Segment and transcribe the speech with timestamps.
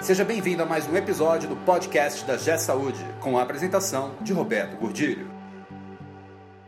[0.00, 4.32] Seja bem-vindo a mais um episódio do podcast da G Saúde, com a apresentação de
[4.32, 5.28] Roberto Gordilho.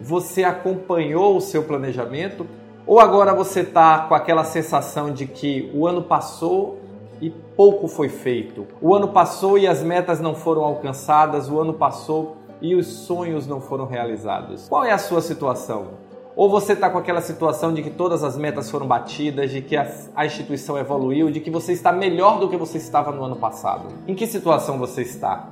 [0.00, 2.46] Você acompanhou o seu planejamento?
[2.86, 6.83] Ou agora você está com aquela sensação de que o ano passou
[7.20, 8.66] e pouco foi feito.
[8.80, 13.46] O ano passou e as metas não foram alcançadas, o ano passou e os sonhos
[13.46, 14.68] não foram realizados.
[14.68, 16.04] Qual é a sua situação?
[16.36, 19.76] Ou você está com aquela situação de que todas as metas foram batidas, de que
[19.76, 23.36] a, a, instituição evoluiu, de que você está melhor do que você estava no ano
[23.36, 23.86] passado?
[24.08, 25.48] Em que situação você está?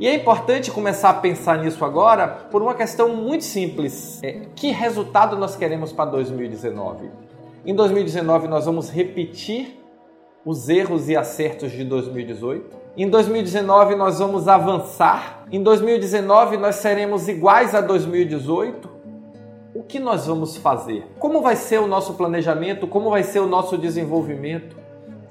[0.00, 4.70] E é importante começar a pensar nisso agora por uma questão muito simples: é, que
[4.70, 7.10] resultado nós queremos para 2019?
[7.64, 9.85] Em 2019 nós vamos repetir
[10.46, 12.76] os erros e acertos de 2018.
[12.96, 15.44] Em 2019 nós vamos avançar.
[15.50, 18.88] Em 2019 nós seremos iguais a 2018.
[19.74, 21.04] O que nós vamos fazer?
[21.18, 22.86] Como vai ser o nosso planejamento?
[22.86, 24.76] Como vai ser o nosso desenvolvimento?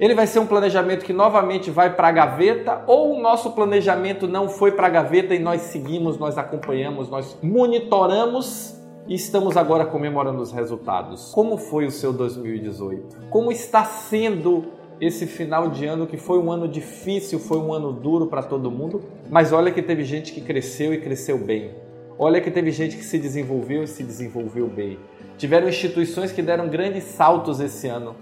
[0.00, 4.26] Ele vai ser um planejamento que novamente vai para a gaveta ou o nosso planejamento
[4.26, 9.84] não foi para a gaveta e nós seguimos, nós acompanhamos, nós monitoramos e estamos agora
[9.84, 11.30] comemorando os resultados.
[11.32, 13.28] Como foi o seu 2018?
[13.28, 17.92] Como está sendo esse final de ano que foi um ano difícil, foi um ano
[17.92, 21.72] duro para todo mundo, mas olha que teve gente que cresceu e cresceu bem.
[22.16, 25.00] Olha que teve gente que se desenvolveu e se desenvolveu bem.
[25.36, 28.14] Tiveram instituições que deram grandes saltos esse ano.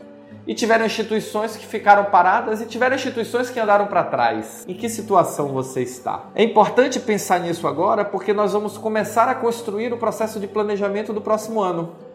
[0.46, 4.64] E tiveram instituições que ficaram paradas e tiveram instituições que andaram para trás.
[4.66, 6.30] Em que situação você está?
[6.34, 11.12] É importante pensar nisso agora porque nós vamos começar a construir o processo de planejamento
[11.12, 12.09] do próximo ano.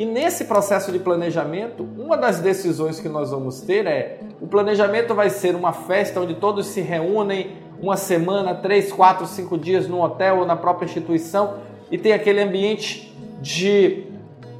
[0.00, 5.14] E nesse processo de planejamento, uma das decisões que nós vamos ter é: o planejamento
[5.14, 10.02] vai ser uma festa onde todos se reúnem uma semana, três, quatro, cinco dias no
[10.02, 11.58] hotel ou na própria instituição
[11.90, 14.06] e tem aquele ambiente de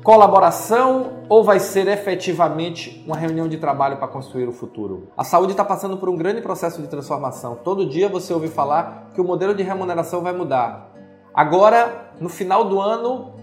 [0.04, 5.08] colaboração ou vai ser efetivamente uma reunião de trabalho para construir o futuro?
[5.16, 7.56] A saúde está passando por um grande processo de transformação.
[7.64, 10.92] Todo dia você ouve falar que o modelo de remuneração vai mudar.
[11.32, 13.40] Agora, no final do ano,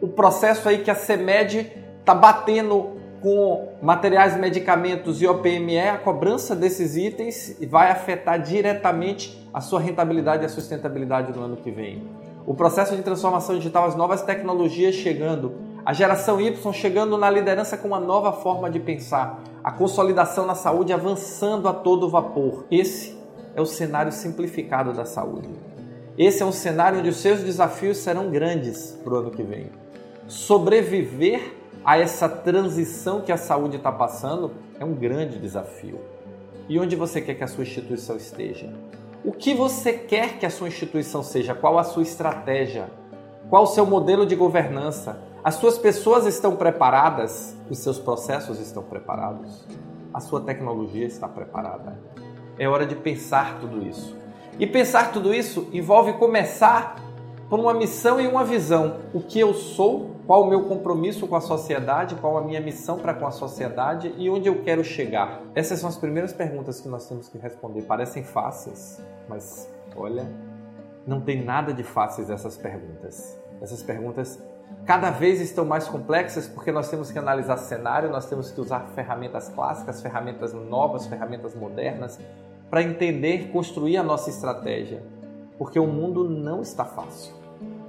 [0.00, 6.54] o processo aí que a CEMED está batendo com materiais, medicamentos e OPME, a cobrança
[6.54, 12.08] desses itens vai afetar diretamente a sua rentabilidade e a sustentabilidade no ano que vem.
[12.46, 15.54] O processo de transformação digital, as novas tecnologias chegando,
[15.84, 20.54] a geração Y chegando na liderança com uma nova forma de pensar, a consolidação na
[20.54, 22.64] saúde avançando a todo vapor.
[22.70, 23.18] Esse
[23.54, 25.50] é o cenário simplificado da saúde.
[26.16, 29.70] Esse é um cenário onde os seus desafios serão grandes para o ano que vem
[30.28, 35.98] sobreviver a essa transição que a saúde está passando é um grande desafio.
[36.68, 38.70] E onde você quer que a sua instituição esteja?
[39.24, 41.54] O que você quer que a sua instituição seja?
[41.54, 42.90] Qual a sua estratégia?
[43.48, 45.18] Qual o seu modelo de governança?
[45.42, 47.56] As suas pessoas estão preparadas?
[47.70, 49.64] Os seus processos estão preparados?
[50.12, 51.98] A sua tecnologia está preparada?
[52.58, 54.14] É hora de pensar tudo isso.
[54.58, 56.96] E pensar tudo isso envolve começar
[57.48, 58.98] por uma missão e uma visão.
[59.14, 62.98] O que eu sou, qual o meu compromisso com a sociedade, qual a minha missão
[62.98, 65.40] para com a sociedade e onde eu quero chegar.
[65.54, 67.82] Essas são as primeiras perguntas que nós temos que responder.
[67.82, 70.26] Parecem fáceis, mas olha,
[71.06, 73.38] não tem nada de fáceis essas perguntas.
[73.62, 74.42] Essas perguntas
[74.84, 78.80] cada vez estão mais complexas porque nós temos que analisar cenário, nós temos que usar
[78.94, 82.20] ferramentas clássicas, ferramentas novas, ferramentas modernas
[82.68, 85.02] para entender, construir a nossa estratégia.
[85.56, 87.38] Porque o mundo não está fácil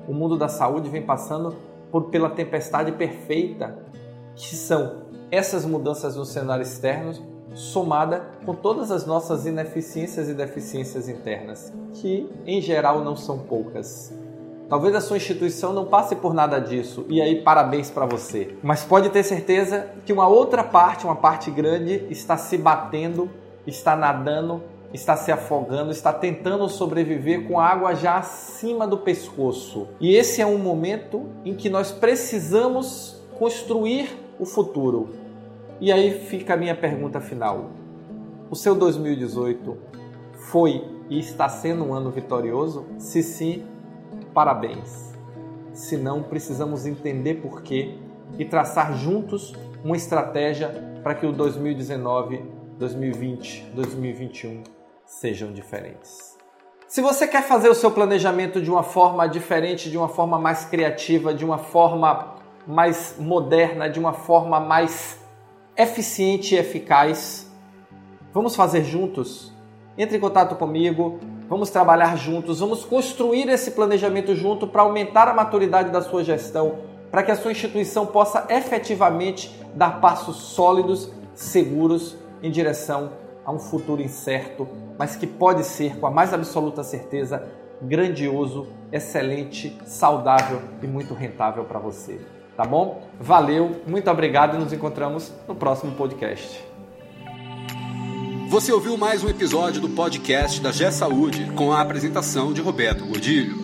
[0.10, 1.56] o mundo da saúde vem passando
[1.92, 3.78] por, pela tempestade perfeita,
[4.36, 7.14] que são essas mudanças no cenário externo,
[7.54, 14.12] somada com todas as nossas ineficiências e deficiências internas, que em geral não são poucas.
[14.68, 18.56] Talvez a sua instituição não passe por nada disso, e aí parabéns para você.
[18.64, 23.30] Mas pode ter certeza que uma outra parte, uma parte grande, está se batendo,
[23.68, 24.64] está nadando
[24.94, 29.88] está se afogando, está tentando sobreviver com a água já acima do pescoço.
[30.00, 34.10] E esse é um momento em que nós precisamos construir
[34.40, 35.10] o futuro.
[35.80, 37.70] E aí fica a minha pergunta final:
[38.50, 39.78] O seu 2018
[40.34, 42.86] foi e está sendo um ano vitorioso?
[42.98, 43.64] Se sim,
[44.34, 45.14] parabéns.
[45.72, 47.96] Se não, precisamos entender por quê
[48.38, 49.54] e traçar juntos
[49.84, 50.70] uma estratégia
[51.04, 52.44] para que o 2019,
[52.78, 54.79] 2020, 2021
[55.10, 56.38] sejam diferentes.
[56.88, 60.66] Se você quer fazer o seu planejamento de uma forma diferente, de uma forma mais
[60.66, 62.36] criativa, de uma forma
[62.66, 65.20] mais moderna, de uma forma mais
[65.76, 67.52] eficiente e eficaz,
[68.32, 69.52] vamos fazer juntos?
[69.98, 71.20] Entre em contato comigo,
[71.50, 76.80] vamos trabalhar juntos, vamos construir esse planejamento junto para aumentar a maturidade da sua gestão,
[77.10, 83.60] para que a sua instituição possa efetivamente dar passos sólidos, seguros em direção a um
[83.60, 84.68] futuro incerto
[84.98, 87.48] mas que pode ser, com a mais absoluta certeza,
[87.82, 92.20] grandioso, excelente, saudável e muito rentável para você.
[92.58, 93.02] Tá bom?
[93.18, 96.62] Valeu, muito obrigado e nos encontramos no próximo podcast.
[98.50, 103.06] Você ouviu mais um episódio do podcast da G Saúde com a apresentação de Roberto
[103.06, 103.56] Godilho.